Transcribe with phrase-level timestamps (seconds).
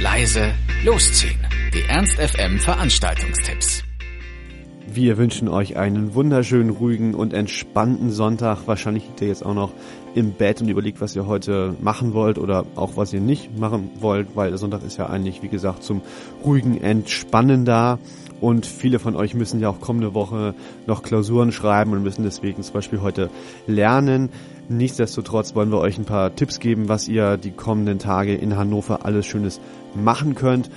[0.00, 0.52] leise,
[0.84, 1.38] losziehen.
[1.74, 3.82] Die Ernst FM Veranstaltungstipps.
[4.86, 8.66] Wir wünschen euch einen wunderschönen, ruhigen und entspannten Sonntag.
[8.66, 9.72] Wahrscheinlich liegt ihr jetzt auch noch
[10.14, 13.90] im Bett und überlegt, was ihr heute machen wollt oder auch was ihr nicht machen
[13.98, 16.00] wollt, weil der Sonntag ist ja eigentlich, wie gesagt, zum
[16.44, 17.98] ruhigen Entspannen da.
[18.40, 20.54] Und viele von euch müssen ja auch kommende Woche
[20.86, 23.30] noch Klausuren schreiben und müssen deswegen zum Beispiel heute
[23.66, 24.30] lernen.
[24.70, 29.06] Nichtsdestotrotz wollen wir euch ein paar Tipps geben, was ihr die kommenden Tage in Hannover
[29.06, 29.60] alles Schönes
[29.94, 30.68] machen könnt.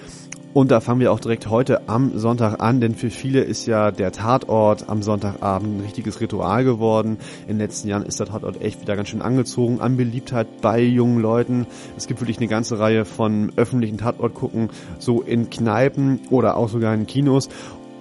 [0.54, 3.92] Und da fangen wir auch direkt heute am Sonntag an, denn für viele ist ja
[3.92, 7.18] der Tatort am Sonntagabend ein richtiges Ritual geworden.
[7.44, 10.82] In den letzten Jahren ist der Tatort echt wieder ganz schön angezogen an Beliebtheit bei
[10.82, 11.68] jungen Leuten.
[11.96, 16.68] Es gibt wirklich eine ganze Reihe von öffentlichen Tatort gucken, so in Kneipen oder auch
[16.68, 17.48] sogar in Kinos.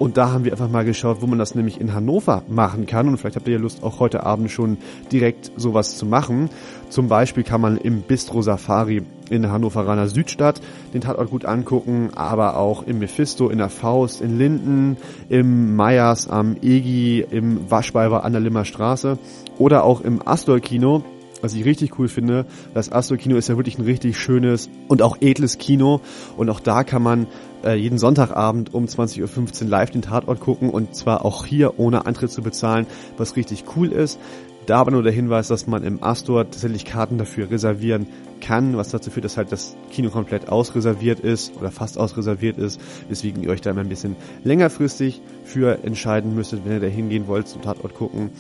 [0.01, 3.07] Und da haben wir einfach mal geschaut, wo man das nämlich in Hannover machen kann.
[3.07, 4.79] Und vielleicht habt ihr ja Lust, auch heute Abend schon
[5.13, 6.49] direkt sowas zu machen.
[6.89, 10.63] Zum Beispiel kann man im Bistro Safari in der Hannoveraner Südstadt
[10.95, 14.97] den Tatort gut angucken, aber auch im Mephisto, in der Faust, in Linden,
[15.29, 19.19] im Meyers am Egi, im Waschweiber an der Limmer Straße
[19.59, 21.05] oder auch im Astor Kino
[21.41, 22.47] was ich richtig cool finde.
[22.75, 26.01] Das Astro Kino ist ja wirklich ein richtig schönes und auch edles Kino
[26.37, 27.27] und auch da kann man
[27.65, 32.07] äh, jeden Sonntagabend um 20.15 Uhr live den Tatort gucken und zwar auch hier ohne
[32.07, 34.19] Eintritt zu bezahlen, was richtig cool ist.
[34.67, 38.07] Da aber nur der Hinweis, dass man im Astor tatsächlich Karten dafür reservieren
[38.41, 42.81] kann, was dazu führt, dass halt das Kino komplett ausreserviert ist oder fast ausreserviert ist,
[43.09, 47.27] weswegen ihr euch da immer ein bisschen längerfristig für entscheiden müsstet, wenn ihr da hingehen
[47.27, 48.31] wollt zum Tatort gucken.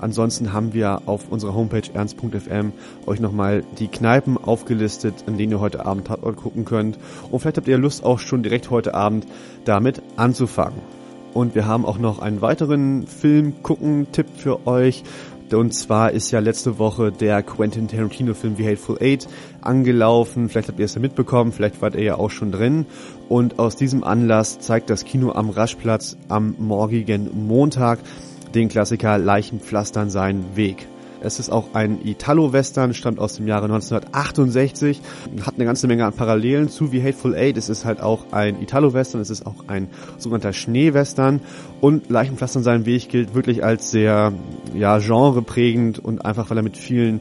[0.00, 2.72] Ansonsten haben wir auf unserer Homepage ernst.fm
[3.06, 6.98] euch nochmal die Kneipen aufgelistet, an denen ihr heute Abend Tatort gucken könnt.
[7.30, 9.26] Und vielleicht habt ihr Lust auch schon direkt heute Abend
[9.64, 10.80] damit anzufangen.
[11.34, 15.04] Und wir haben auch noch einen weiteren Film-Gucken-Tipp für euch.
[15.52, 19.26] Und zwar ist ja letzte Woche der Quentin Tarantino-Film The Hateful Eight
[19.60, 20.48] angelaufen.
[20.48, 22.86] Vielleicht habt ihr es ja mitbekommen, vielleicht wart ihr ja auch schon drin.
[23.28, 27.98] Und aus diesem Anlass zeigt das Kino am Raschplatz am morgigen Montag
[28.54, 30.86] den Klassiker Leichen pflastern seinen Weg.
[31.22, 35.00] Es ist auch ein Italo-Western, stammt aus dem Jahre 1968,
[35.44, 37.58] hat eine ganze Menge an Parallelen zu wie Hateful Eight.
[37.58, 41.40] Es ist halt auch ein Italo-Western, es ist auch ein sogenannter Schneewestern
[41.82, 44.32] und Leichenpflastern seinen Weg gilt wirklich als sehr
[44.74, 47.20] ja, genreprägend und einfach weil er mit vielen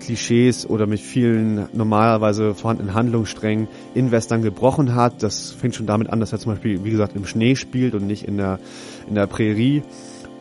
[0.00, 5.22] Klischees oder mit vielen normalerweise vorhandenen Handlungssträngen in Western gebrochen hat.
[5.22, 8.06] Das fängt schon damit an, dass er zum Beispiel, wie gesagt, im Schnee spielt und
[8.06, 8.58] nicht in der,
[9.08, 9.82] in der Prärie.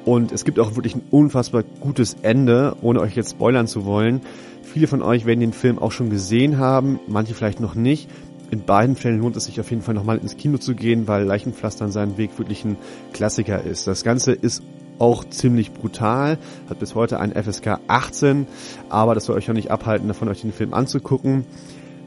[0.06, 4.22] Und es gibt auch wirklich ein unfassbar gutes Ende, ohne euch jetzt spoilern zu wollen.
[4.62, 8.09] Viele von euch werden den Film auch schon gesehen haben, manche vielleicht noch nicht.
[8.52, 11.24] In beiden Fällen lohnt es sich auf jeden Fall nochmal ins Kino zu gehen, weil
[11.24, 12.78] Leichenpflastern seinen Weg wirklich ein
[13.14, 13.88] Klassiker ist.
[13.88, 14.62] Das Ganze ist
[15.00, 16.38] auch ziemlich brutal,
[16.70, 18.47] hat bis heute ein FSK 18,
[18.90, 21.46] aber das soll euch auch nicht abhalten, davon euch den Film anzugucken.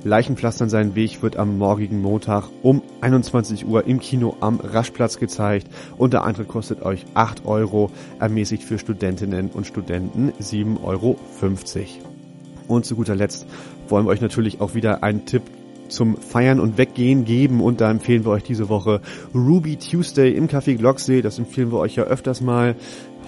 [0.06, 5.66] Leichenpflastern seinen Weg wird am morgigen Montag um 21 Uhr im Kino am Raschplatz gezeigt
[5.98, 7.90] und der Eintritt kostet euch 8 Euro,
[8.20, 11.18] ermäßigt für Studentinnen und Studenten 7,50 Euro.
[12.68, 13.46] Und zu guter Letzt
[13.88, 15.42] wollen wir euch natürlich auch wieder einen Tipp
[15.88, 19.00] zum Feiern und Weggehen geben und da empfehlen wir euch diese Woche
[19.34, 21.22] Ruby Tuesday im Café Glocksee.
[21.22, 22.76] Das empfehlen wir euch ja öfters mal.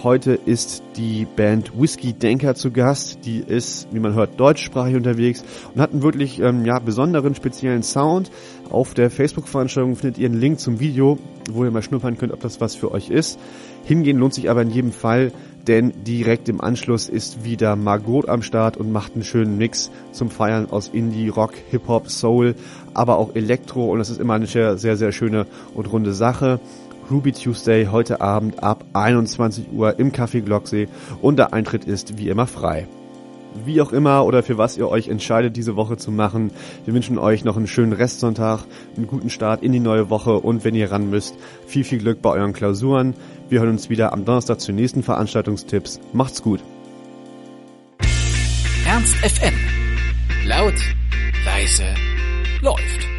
[0.02, 3.24] Heute ist die Band Whiskey Denker zu Gast.
[3.24, 7.82] Die ist, wie man hört, deutschsprachig unterwegs und hat einen wirklich ähm, ja, besonderen, speziellen
[7.82, 8.30] Sound.
[8.70, 11.18] Auf der Facebook-Veranstaltung findet ihr einen Link zum Video,
[11.50, 13.40] wo ihr mal schnuppern könnt, ob das was für euch ist.
[13.84, 15.32] Hingehen lohnt sich aber in jedem Fall,
[15.68, 20.30] denn direkt im Anschluss ist wieder Margot am Start und macht einen schönen Mix zum
[20.30, 22.54] Feiern aus Indie, Rock, Hip-Hop, Soul,
[22.94, 26.58] aber auch Elektro und das ist immer eine sehr, sehr, schöne und runde Sache.
[27.10, 30.88] Ruby Tuesday heute Abend ab 21 Uhr im Café Glocksee
[31.22, 32.86] und der Eintritt ist wie immer frei.
[33.64, 36.50] Wie auch immer oder für was ihr euch entscheidet, diese Woche zu machen.
[36.84, 38.60] Wir wünschen euch noch einen schönen Restsonntag,
[38.96, 41.34] einen guten Start in die neue Woche und wenn ihr ran müsst,
[41.66, 43.14] viel, viel Glück bei euren Klausuren.
[43.48, 46.00] Wir hören uns wieder am Donnerstag zu nächsten Veranstaltungstipps.
[46.12, 46.60] Macht's gut.
[48.86, 49.54] Ernst FM.
[50.46, 50.74] Laut,
[51.44, 51.84] leise,
[52.62, 53.17] läuft.